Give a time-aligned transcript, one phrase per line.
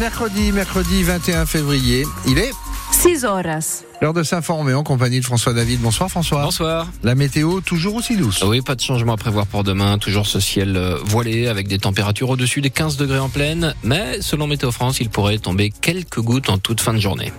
[0.00, 2.06] mercredi, mercredi 21 février.
[2.26, 2.52] Il est
[2.90, 3.84] 6 horas.
[4.00, 5.80] L'heure de s'informer en compagnie de François David.
[5.80, 6.42] Bonsoir François.
[6.42, 6.88] Bonsoir.
[7.02, 8.42] La météo toujours aussi douce.
[8.42, 9.98] Oui, pas de changement à prévoir pour demain.
[9.98, 13.74] Toujours ce ciel euh, voilé avec des températures au-dessus des 15 degrés en pleine.
[13.84, 17.30] Mais selon Météo France, il pourrait tomber quelques gouttes en toute fin de journée.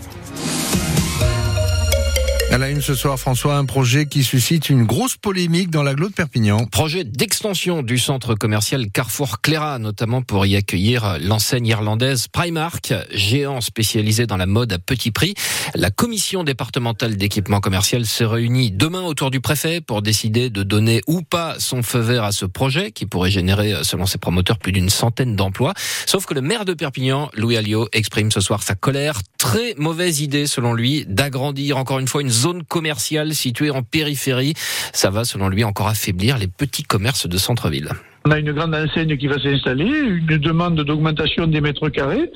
[2.52, 6.09] À la une ce soir, François, un projet qui suscite une grosse polémique dans l'agglo
[6.09, 6.66] de Perpignan.
[6.66, 13.61] Projet d'extension du centre commercial Carrefour Cléra, notamment pour y accueillir l'enseigne irlandaise Primark, géant
[13.61, 15.34] spécialisé dans la mode à petit prix.
[15.75, 20.99] La commission départementale d'équipement commercial se réunit demain autour du préfet pour décider de donner
[21.08, 24.73] ou pas son feu vert à ce projet qui pourrait générer, selon ses promoteurs, plus
[24.73, 25.73] d'une centaine d'emplois.
[26.05, 29.22] Sauf que le maire de Perpignan, Louis Alliot, exprime ce soir sa colère.
[29.38, 34.54] Très mauvaise idée, selon lui, d'agrandir encore une fois une commerciale située en périphérie.
[34.94, 37.90] Ça va, selon lui, encore affaiblir les petits commerces de centre-ville.
[38.26, 42.31] On a une grande enseigne qui va s'installer, une demande d'augmentation des mètres carrés.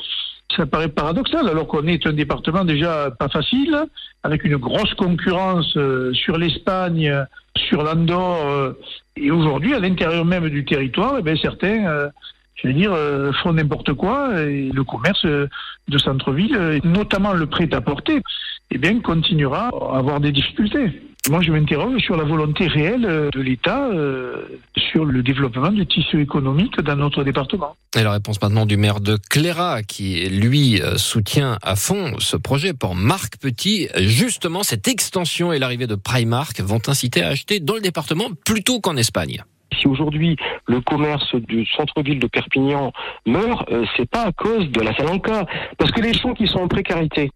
[0.56, 3.78] Ça paraît paradoxal alors qu'on est un département déjà pas facile,
[4.24, 7.14] avec une grosse concurrence euh, sur l'Espagne,
[7.56, 8.74] sur l'Andorre, euh,
[9.18, 12.10] et aujourd'hui à l'intérieur même du territoire, eh bien, certains euh,
[12.56, 12.96] je veux dire,
[13.44, 18.22] font n'importe quoi et le commerce de centre-ville, notamment le prêt-à-porter,
[18.72, 20.92] eh bien, continuera à avoir des difficultés.
[21.30, 24.46] Moi, je m'interroge sur la volonté réelle de l'État euh,
[24.78, 27.76] sur le développement du tissu économique dans notre département.
[27.98, 32.38] Et la réponse maintenant du maire de Cléra, qui lui euh, soutient à fond ce
[32.38, 33.88] projet pour Marc Petit.
[33.98, 38.80] Justement, cette extension et l'arrivée de Primark vont inciter à acheter dans le département plutôt
[38.80, 39.44] qu'en Espagne
[39.80, 42.94] si aujourd'hui le commerce du centre-ville de Perpignan
[43.26, 45.46] meurt, euh, c'est pas à cause de la Salanca,
[45.78, 47.30] parce que les gens qui sont en précarité,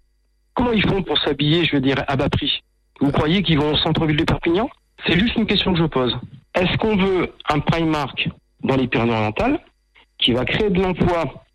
[0.59, 2.61] comment ils font pour s'habiller, je veux dire, à bas prix
[2.99, 4.69] Vous croyez qu'ils vont au centre-ville de Perpignan
[5.07, 6.13] C'est juste une question que je pose.
[6.53, 8.27] Est-ce qu'on veut un Primark
[8.65, 9.59] dans les Pyrénées-Orientales
[10.17, 11.45] qui va créer de l'emploi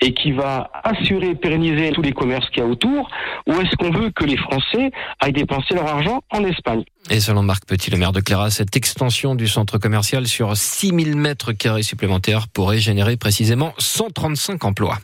[0.00, 3.10] et qui va assurer, pérenniser tous les commerces qu'il y a autour,
[3.46, 7.42] ou est-ce qu'on veut que les Français aillent dépenser leur argent en Espagne Et selon
[7.42, 11.82] Marc Petit, le maire de Clara, cette extension du centre commercial sur 6000 mètres carrés
[11.82, 14.98] supplémentaires pourrait générer précisément 135 emplois.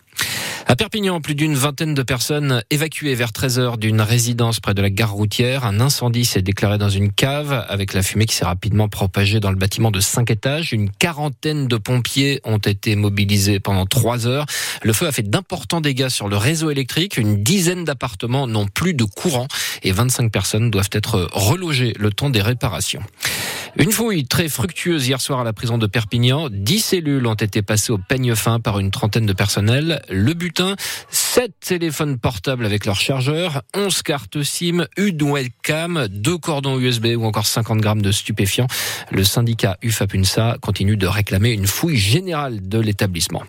[0.70, 4.88] À Perpignan, plus d'une vingtaine de personnes évacuées vers 13h d'une résidence près de la
[4.88, 5.64] gare routière.
[5.64, 9.50] Un incendie s'est déclaré dans une cave avec la fumée qui s'est rapidement propagée dans
[9.50, 10.72] le bâtiment de 5 étages.
[10.72, 14.46] Une quarantaine de pompiers ont été mobilisés pendant 3 heures.
[14.84, 17.16] Le feu a fait d'importants dégâts sur le réseau électrique.
[17.16, 19.48] Une dizaine d'appartements n'ont plus de courant
[19.82, 23.02] et 25 personnes doivent être relogées le temps des réparations.
[23.76, 26.48] Une fouille très fructueuse hier soir à la prison de Perpignan.
[26.50, 30.02] Dix cellules ont été passées au peigne fin par une trentaine de personnels.
[30.10, 30.74] Le butin,
[31.08, 37.24] sept téléphones portables avec leur chargeur, 11 cartes SIM, une webcam, deux cordons USB ou
[37.24, 38.66] encore 50 grammes de stupéfiants.
[39.12, 43.44] Le syndicat UFAPUNSA continue de réclamer une fouille générale de l'établissement.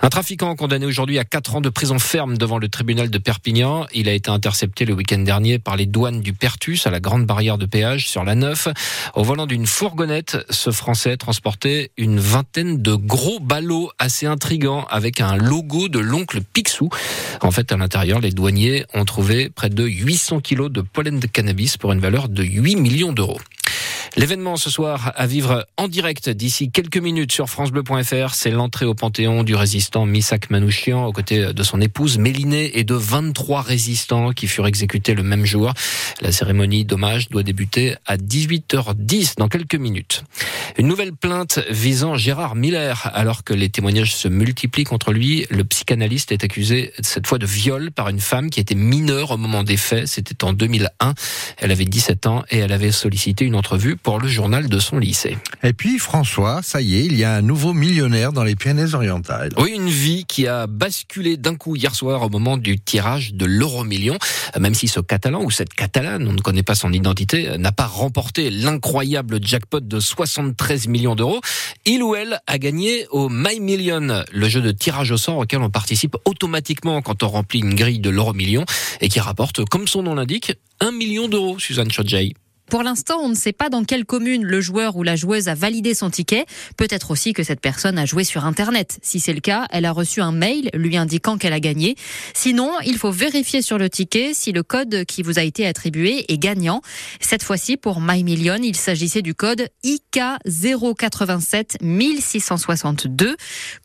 [0.00, 3.86] Un trafiquant condamné aujourd'hui à 4 ans de prison ferme devant le tribunal de Perpignan.
[3.92, 7.26] Il a été intercepté le week-end dernier par les douanes du Pertus à la grande
[7.26, 8.68] barrière de péage sur la 9.
[9.14, 15.20] Au volant d'une fourgonnette, ce Français transportait une vingtaine de gros ballots assez intrigants avec
[15.20, 16.90] un logo de l'oncle Picsou.
[17.40, 21.26] En fait, à l'intérieur, les douaniers ont trouvé près de 800 kilos de pollen de
[21.26, 23.40] cannabis pour une valeur de 8 millions d'euros.
[24.16, 28.94] L'événement ce soir à vivre en direct d'ici quelques minutes sur francebleu.fr, c'est l'entrée au
[28.94, 34.32] Panthéon du résistant Misak Manouchian aux côtés de son épouse Mélinée et de 23 résistants
[34.32, 35.72] qui furent exécutés le même jour.
[36.20, 40.24] La cérémonie d'hommage doit débuter à 18h10 dans quelques minutes.
[40.78, 45.46] Une nouvelle plainte visant Gérard Miller alors que les témoignages se multiplient contre lui.
[45.50, 49.36] Le psychanalyste est accusé cette fois de viol par une femme qui était mineure au
[49.36, 50.06] moment des faits.
[50.06, 51.14] C'était en 2001.
[51.58, 54.98] Elle avait 17 ans et elle avait sollicité une entrevue pour le journal de son
[54.98, 55.36] lycée.
[55.62, 59.50] Et puis François, ça y est, il y a un nouveau millionnaire dans les Pyrénées-Orientales.
[59.58, 63.44] Oui, une vie qui a basculé d'un coup hier soir au moment du tirage de
[63.44, 64.16] l'euro million,
[64.58, 67.86] même si ce Catalan ou cette Catalane, on ne connaît pas son identité, n'a pas
[67.86, 71.40] remporté l'incroyable jackpot de 73 millions d'euros.
[71.84, 75.60] Il ou elle a gagné au My Million, le jeu de tirage au sort auquel
[75.60, 78.64] on participe automatiquement quand on remplit une grille de l'euro million
[79.00, 82.34] et qui rapporte, comme son nom l'indique, un million d'euros, Suzanne Chodjay.
[82.70, 85.54] Pour l'instant, on ne sait pas dans quelle commune le joueur ou la joueuse a
[85.54, 86.44] validé son ticket.
[86.76, 88.98] Peut-être aussi que cette personne a joué sur Internet.
[89.02, 91.96] Si c'est le cas, elle a reçu un mail lui indiquant qu'elle a gagné.
[92.34, 96.30] Sinon, il faut vérifier sur le ticket si le code qui vous a été attribué
[96.30, 96.82] est gagnant.
[97.20, 103.36] Cette fois-ci, pour My Million, il s'agissait du code IK 087 1662.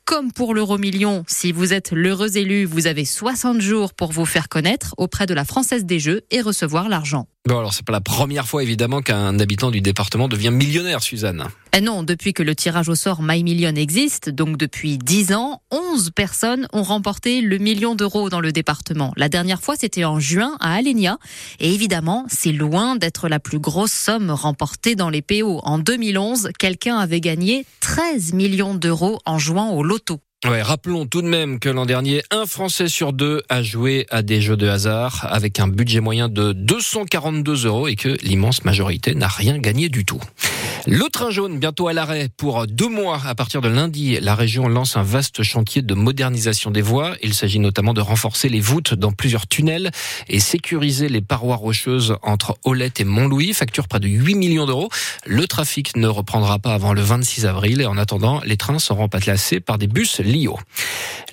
[0.03, 4.25] Comme pour l'euro million, si vous êtes l'heureux élu, vous avez 60 jours pour vous
[4.25, 7.27] faire connaître auprès de la Française des Jeux et recevoir l'argent.
[7.45, 11.49] Bon alors c'est pas la première fois évidemment qu'un habitant du département devient millionnaire, Suzanne.
[11.73, 15.33] Et eh non, depuis que le tirage au sort My Million existe, donc depuis 10
[15.33, 19.11] ans, 11 personnes ont remporté le million d'euros dans le département.
[19.17, 21.17] La dernière fois, c'était en juin à Alenia.
[21.59, 25.59] Et évidemment, c'est loin d'être la plus grosse somme remportée dans les PO.
[25.63, 30.21] En 2011, quelqu'un avait gagné 13 millions d'euros en jouant au loto.
[30.45, 34.21] Ouais, rappelons tout de même que l'an dernier, un Français sur deux a joué à
[34.21, 39.15] des jeux de hasard avec un budget moyen de 242 euros et que l'immense majorité
[39.15, 40.19] n'a rien gagné du tout.
[40.85, 43.21] Le train jaune, bientôt à l'arrêt pour deux mois.
[43.25, 47.15] À partir de lundi, la région lance un vaste chantier de modernisation des voies.
[47.23, 49.91] Il s'agit notamment de renforcer les voûtes dans plusieurs tunnels
[50.27, 53.53] et sécuriser les parois rocheuses entre Olette et Montlouis.
[53.53, 54.89] Facture près de 8 millions d'euros.
[55.25, 59.07] Le trafic ne reprendra pas avant le 26 avril et en attendant, les trains seront
[59.07, 60.59] placés par des bus Lio.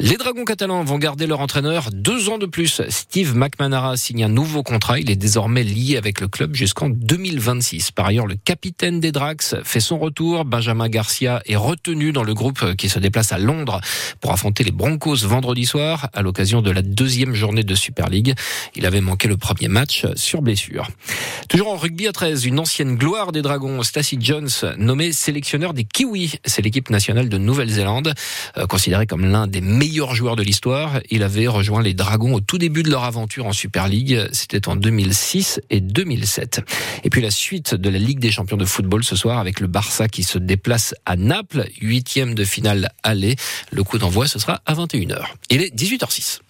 [0.03, 2.81] Les Dragons catalans vont garder leur entraîneur deux ans de plus.
[2.89, 4.99] Steve McManara signe un nouveau contrat.
[4.99, 7.91] Il est désormais lié avec le club jusqu'en 2026.
[7.91, 10.47] Par ailleurs, le capitaine des Dracs fait son retour.
[10.47, 13.83] Benjamin Garcia est retenu dans le groupe qui se déplace à Londres
[14.21, 18.35] pour affronter les Broncos vendredi soir à l'occasion de la deuxième journée de Super League.
[18.77, 20.89] Il avait manqué le premier match sur blessure.
[21.51, 24.49] Toujours en rugby à 13, une ancienne gloire des Dragons, Stacey Jones,
[24.79, 26.37] nommé sélectionneur des Kiwis.
[26.47, 28.15] C'est l'équipe nationale de Nouvelle-Zélande,
[28.57, 31.01] euh, considéré comme l'un des joueurs de l'histoire.
[31.11, 34.29] Il avait rejoint les Dragons au tout début de leur aventure en Super League.
[34.33, 36.61] C'était en 2006 et 2007.
[37.05, 39.67] Et puis la suite de la Ligue des champions de football ce soir avec le
[39.67, 43.37] Barça qui se déplace à Naples, huitième de finale aller.
[43.73, 45.25] Le coup d'envoi, ce sera à 21h.
[45.51, 46.41] Il est 18h06.